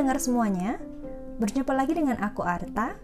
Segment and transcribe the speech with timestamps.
[0.00, 0.80] pendengar semuanya,
[1.36, 2.96] berjumpa lagi dengan aku Arta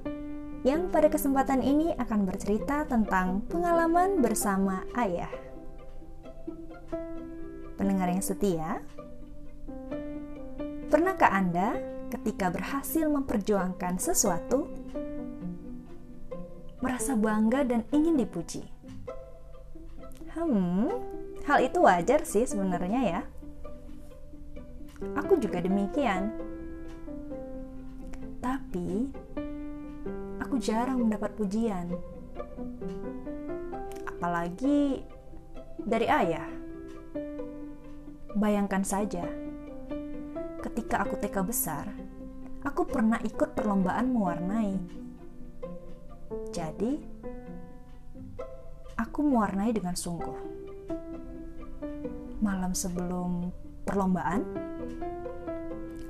[0.64, 5.28] yang pada kesempatan ini akan bercerita tentang pengalaman bersama ayah.
[7.76, 8.80] Pendengar yang setia,
[10.88, 11.76] pernahkah Anda
[12.16, 14.72] ketika berhasil memperjuangkan sesuatu
[16.80, 18.64] merasa bangga dan ingin dipuji?
[20.32, 20.88] Hmm,
[21.44, 23.20] hal itu wajar sih sebenarnya ya.
[25.20, 26.55] Aku juga demikian.
[28.66, 29.06] Tapi
[30.42, 31.86] aku jarang mendapat pujian.
[34.10, 35.06] Apalagi
[35.78, 36.50] dari ayah.
[38.34, 39.22] Bayangkan saja,
[40.66, 41.86] ketika aku TK besar,
[42.66, 44.74] aku pernah ikut perlombaan mewarnai.
[46.50, 46.98] Jadi,
[48.98, 50.38] aku mewarnai dengan sungguh.
[52.42, 53.54] Malam sebelum
[53.86, 54.42] perlombaan,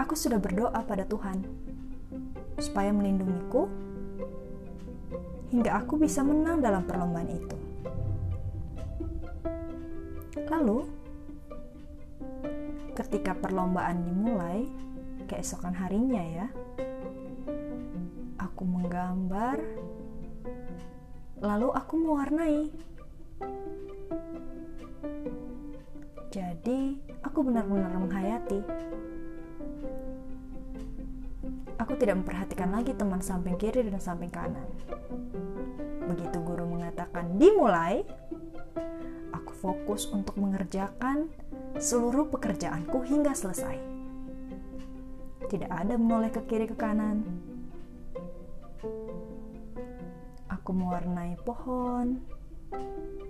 [0.01, 1.67] aku sudah berdoa pada Tuhan
[2.57, 3.69] supaya melindungiku
[5.53, 7.57] hingga aku bisa menang dalam perlombaan itu.
[10.47, 10.79] Lalu,
[12.97, 14.67] ketika perlombaan dimulai,
[15.29, 16.47] keesokan harinya ya,
[18.41, 19.59] aku menggambar,
[21.41, 22.73] lalu aku mewarnai.
[26.33, 28.61] Jadi, aku benar-benar menghayati.
[31.77, 34.65] Aku tidak memperhatikan lagi teman samping kiri dan samping kanan.
[36.09, 38.01] Begitu guru mengatakan dimulai,
[39.35, 41.29] aku fokus untuk mengerjakan
[41.77, 43.77] seluruh pekerjaanku hingga selesai.
[45.47, 47.23] Tidak ada menoleh ke kiri ke kanan.
[50.49, 52.19] Aku mewarnai pohon,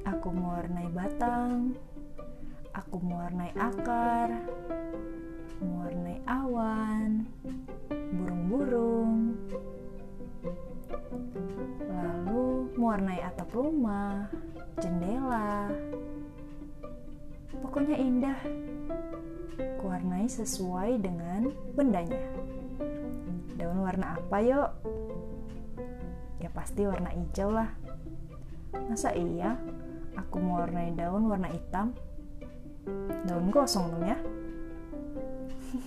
[0.06, 1.76] aku mewarnai batang,
[2.72, 4.32] aku mewarnai akar,
[5.60, 6.95] mewarnai awan,
[13.56, 14.28] rumah,
[14.76, 15.72] jendela,
[17.62, 18.36] Pokoknya indah.
[19.80, 22.20] Kuwarnai sesuai dengan bendanya.
[23.56, 24.70] Daun warna apa yuk?
[26.40, 27.70] Ya pasti warna hijau lah.
[28.92, 29.56] Masa iya
[30.16, 31.96] aku mau warnai daun warna hitam?
[33.24, 34.18] Daun gosong dong ya.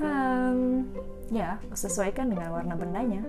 [0.00, 0.84] hmm,
[1.32, 3.22] ya, sesuaikan dengan warna bendanya.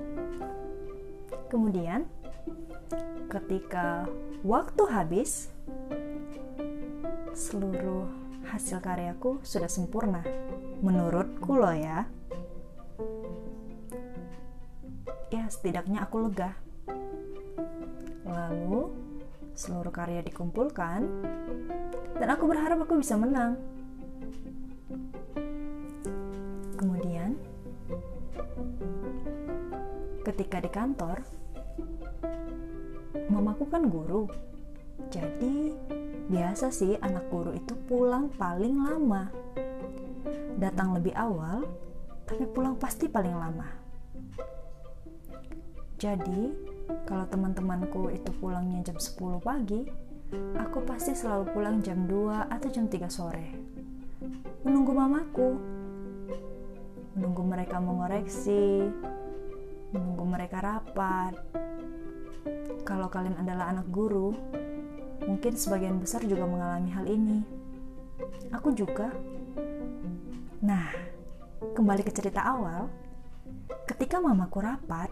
[1.51, 2.07] Kemudian,
[3.29, 4.09] ketika
[4.41, 5.53] waktu habis,
[7.38, 8.09] seluruh
[8.50, 10.25] hasil karyaku sudah sempurna.
[10.81, 12.09] Menurutku loh ya.
[15.29, 16.57] Ya, setidaknya aku lega.
[18.25, 18.89] Lalu,
[19.53, 21.06] seluruh karya dikumpulkan,
[22.18, 23.62] dan aku berharap aku bisa menang.
[26.81, 27.38] Kemudian,
[30.25, 31.22] ketika di kantor,
[33.29, 34.25] mamaku kan guru,
[35.13, 35.73] jadi
[36.29, 39.34] Biasa sih anak guru itu pulang paling lama.
[40.62, 41.66] Datang lebih awal,
[42.29, 43.66] tapi pulang pasti paling lama.
[45.97, 46.53] Jadi,
[47.09, 49.89] kalau teman-temanku itu pulangnya jam 10 pagi,
[50.53, 53.50] aku pasti selalu pulang jam 2 atau jam 3 sore.
[54.62, 55.50] Menunggu mamaku.
[57.18, 58.85] Menunggu mereka mengoreksi,
[59.97, 61.34] menunggu mereka rapat.
[62.89, 64.33] Kalau kalian adalah anak guru,
[65.29, 67.44] Mungkin sebagian besar juga mengalami hal ini.
[68.55, 69.11] Aku juga.
[70.63, 70.89] Nah,
[71.75, 72.88] kembali ke cerita awal.
[73.83, 75.11] Ketika mamaku rapat,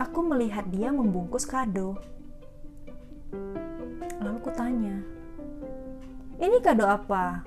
[0.00, 2.00] aku melihat dia membungkus kado.
[4.18, 4.98] Lalu ku tanya,
[6.40, 7.44] "Ini kado apa?"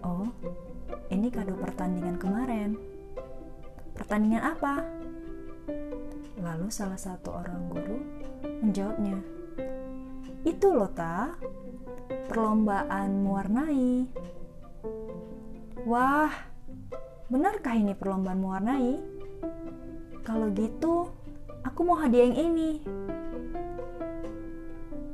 [0.00, 0.32] "Oh,
[1.12, 2.78] ini kado pertandingan kemarin."
[3.98, 4.80] "Pertandingan apa?"
[6.38, 7.98] Lalu salah satu orang guru
[8.60, 9.16] Menjawabnya,
[10.44, 11.32] itu loh ta,
[12.28, 14.08] perlombaan mewarnai.
[15.88, 16.32] Wah,
[17.32, 19.00] benarkah ini perlombaan mewarnai?
[20.24, 21.08] Kalau gitu,
[21.64, 22.84] aku mau hadiah yang ini.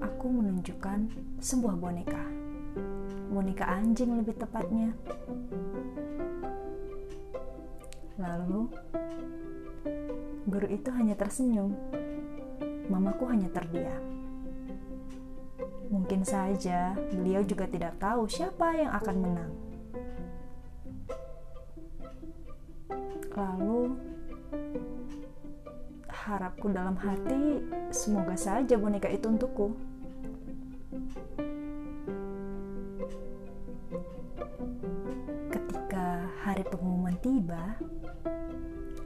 [0.02, 2.24] Aku menunjukkan sebuah boneka.
[3.30, 4.90] Boneka anjing lebih tepatnya.
[8.18, 8.70] Lalu,
[10.46, 11.74] guru itu hanya tersenyum
[12.86, 14.02] mamaku hanya terdiam.
[15.90, 19.52] Mungkin saja beliau juga tidak tahu siapa yang akan menang.
[23.36, 23.92] Lalu,
[26.08, 27.60] harapku dalam hati,
[27.92, 29.76] semoga saja boneka itu untukku.
[37.16, 37.64] yang tiba,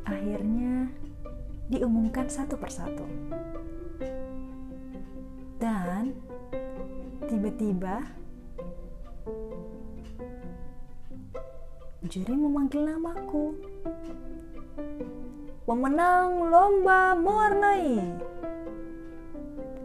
[0.03, 0.91] akhirnya
[1.71, 3.07] diumumkan satu persatu.
[5.63, 6.19] Dan
[7.31, 8.03] tiba-tiba
[12.11, 13.55] juri memanggil namaku.
[15.63, 18.19] Pemenang lomba mewarnai.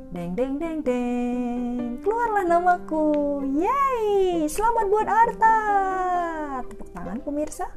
[0.09, 2.01] Deng deng deng deng.
[2.01, 3.45] Keluarlah namaku.
[3.61, 5.57] Yeay, selamat buat Arta.
[6.65, 7.69] Tepuk tangan pemirsa.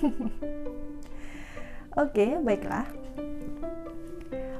[2.00, 2.88] Oke, baiklah.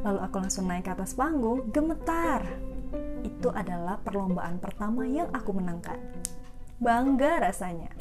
[0.04, 2.44] Lalu aku langsung naik ke atas panggung, gemetar.
[3.24, 5.96] Itu adalah perlombaan pertama yang aku menangkan.
[6.76, 7.96] Bangga rasanya.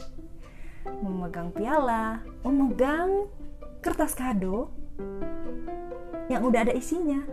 [0.99, 3.31] Memegang piala, memegang
[3.79, 4.75] kertas kado
[6.27, 7.23] yang udah ada isinya.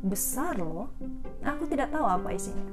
[0.00, 0.88] Besar loh.
[1.44, 2.64] Aku tidak tahu apa isinya.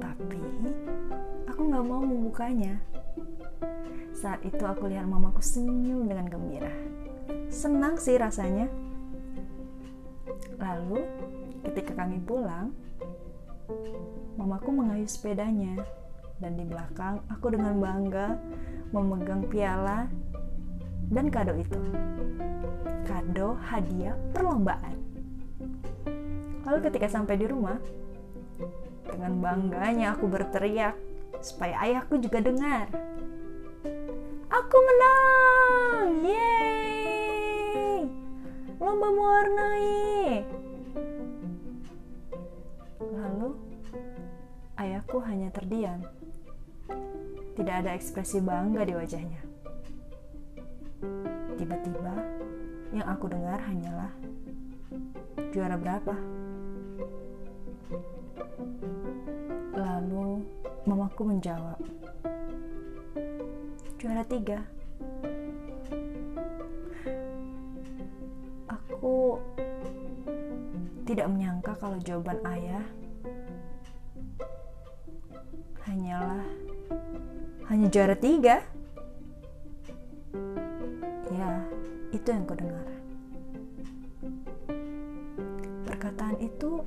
[0.00, 0.40] Tapi
[1.44, 2.80] aku nggak mau membukanya.
[4.20, 6.68] Saat itu aku lihat mamaku senyum dengan gembira.
[7.48, 8.68] Senang sih rasanya.
[10.60, 11.08] Lalu
[11.64, 12.76] ketika kami pulang,
[14.36, 15.72] mamaku mengayuh sepedanya
[16.36, 18.36] dan di belakang aku dengan bangga
[18.92, 20.04] memegang piala
[21.08, 21.80] dan kado itu.
[23.08, 25.00] Kado hadiah perlombaan.
[26.68, 27.80] Lalu ketika sampai di rumah,
[29.08, 30.92] dengan bangganya aku berteriak
[31.40, 32.84] supaya ayahku juga dengar.
[34.50, 36.26] Aku menang!
[36.26, 38.02] Yeay!
[38.82, 40.42] Lomba mewarnai!
[42.98, 43.54] Lalu,
[44.74, 46.02] ayahku hanya terdiam.
[47.54, 49.38] Tidak ada ekspresi bangga di wajahnya.
[51.54, 52.14] Tiba-tiba,
[52.90, 54.10] yang aku dengar hanyalah
[55.54, 56.14] juara berapa?
[59.78, 60.42] Lalu,
[60.90, 61.78] mamaku menjawab,
[64.00, 64.64] juara tiga.
[68.64, 69.36] Aku
[71.04, 72.80] tidak menyangka kalau jawaban ayah
[75.84, 76.48] hanyalah
[77.68, 78.64] hanya juara tiga.
[81.28, 81.50] Ya,
[82.16, 82.88] itu yang kudengar.
[85.84, 86.80] Perkataan itu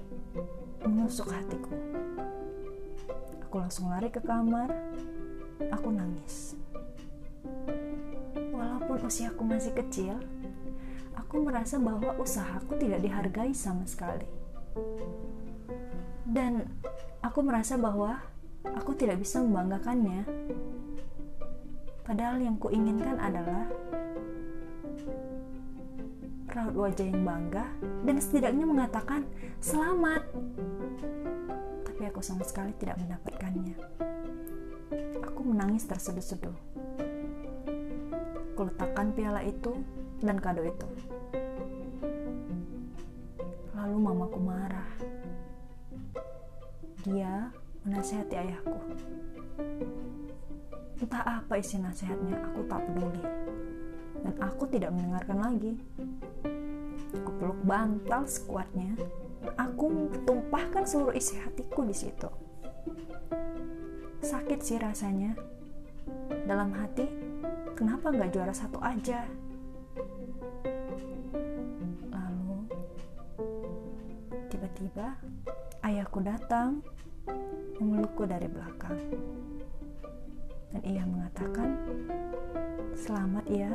[0.81, 1.77] menusuk hatiku.
[3.45, 4.73] Aku langsung lari ke kamar.
[5.69, 6.52] Aku nangis.
[9.03, 10.15] Usiaku masih kecil,
[11.11, 14.23] aku merasa bahwa usahaku tidak dihargai sama sekali.
[16.23, 16.63] Dan
[17.19, 18.23] aku merasa bahwa
[18.63, 20.23] aku tidak bisa membanggakannya.
[22.07, 23.67] Padahal yang kuinginkan adalah
[26.53, 27.65] raut wajah yang bangga
[28.07, 29.27] dan setidaknya mengatakan
[29.59, 30.23] selamat.
[31.91, 33.75] Tapi aku sama sekali tidak mendapatkannya.
[35.27, 36.55] Aku menangis terseduh-seduh
[38.53, 39.73] kuletakkan piala itu
[40.21, 40.87] dan kado itu.
[43.73, 44.89] Lalu mamaku marah.
[47.03, 47.51] Dia
[47.83, 48.77] menasehati ayahku.
[51.03, 53.23] Entah apa isi nasihatnya, aku tak peduli.
[54.23, 55.73] Dan aku tidak mendengarkan lagi.
[57.19, 58.95] Aku peluk bantal sekuatnya.
[59.59, 62.31] Aku tumpahkan seluruh isi hatiku di situ.
[64.23, 65.35] Sakit sih rasanya.
[66.47, 67.03] Dalam hati,
[67.73, 69.25] kenapa nggak juara satu aja?
[72.13, 72.69] Lalu,
[74.53, 75.17] tiba-tiba
[75.81, 76.85] ayahku datang
[77.81, 78.97] memelukku dari belakang.
[80.73, 81.69] Dan ia mengatakan,
[82.93, 83.73] selamat ya.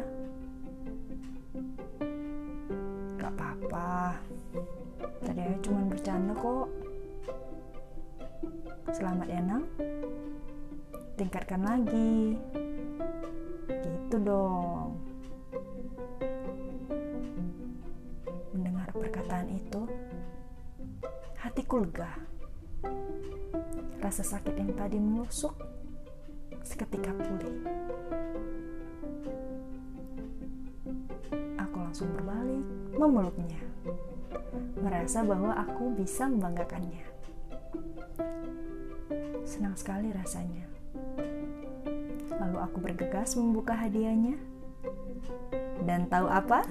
[3.18, 4.18] Gak apa-apa,
[5.22, 6.66] tadi ayah cuma bercanda kok.
[8.94, 9.64] Selamat ya, Nang.
[11.18, 12.38] Tingkatkan lagi
[14.08, 14.96] gitu dong.
[18.56, 19.84] Mendengar perkataan itu,
[21.36, 22.16] hatiku lega.
[24.00, 25.52] Rasa sakit yang tadi menusuk
[26.64, 27.68] seketika pulih.
[31.60, 32.64] Aku langsung berbalik,
[32.96, 33.60] memeluknya.
[34.80, 37.04] Merasa bahwa aku bisa membanggakannya.
[39.44, 40.77] Senang sekali rasanya.
[42.38, 44.38] Lalu aku bergegas membuka hadiahnya.
[45.82, 46.62] Dan tahu apa?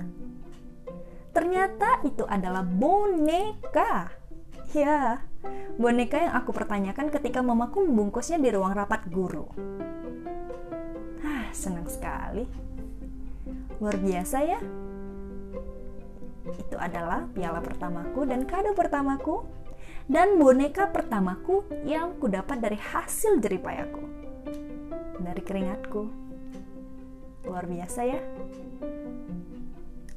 [1.35, 4.11] Ternyata itu adalah boneka.
[4.75, 5.23] Ya,
[5.79, 9.47] boneka yang aku pertanyakan ketika mamaku membungkusnya di ruang rapat guru.
[11.23, 12.43] Ah, senang sekali.
[13.79, 14.59] Luar biasa ya.
[16.51, 19.43] Itu adalah piala pertamaku dan kado pertamaku
[20.07, 24.16] dan boneka pertamaku yang kudapat dari hasil jeripayaku
[25.21, 26.27] dari keringatku
[27.47, 28.19] Luar biasa ya.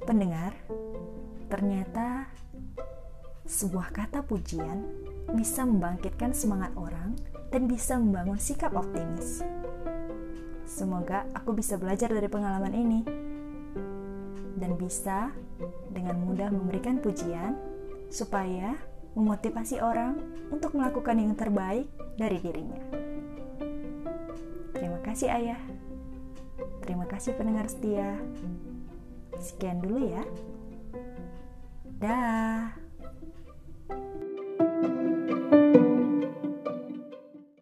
[0.03, 0.51] Pendengar,
[1.47, 2.27] ternyata
[3.47, 4.83] sebuah kata pujian
[5.39, 7.15] bisa membangkitkan semangat orang
[7.55, 9.47] dan bisa membangun sikap optimis.
[10.67, 13.01] Semoga aku bisa belajar dari pengalaman ini
[14.59, 15.31] dan bisa
[15.95, 17.55] dengan mudah memberikan pujian
[18.11, 18.75] supaya
[19.15, 20.19] memotivasi orang
[20.51, 21.87] untuk melakukan yang terbaik
[22.19, 23.10] dari dirinya.
[25.11, 25.59] Kasih, Ayah.
[26.87, 28.15] Terima kasih, pendengar setia.
[29.43, 30.23] Sekian dulu ya.
[31.99, 32.80] Dah.